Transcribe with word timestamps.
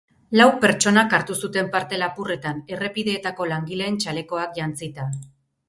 Lau 0.39 0.45
pertsonak 0.61 1.13
hartu 1.17 1.35
zuten 1.47 1.69
parte 1.75 1.99
lapurretan, 2.05 2.63
errepideetako 2.79 3.49
langileen 3.53 4.03
txalekoak 4.03 4.61
jantzita. 4.61 5.11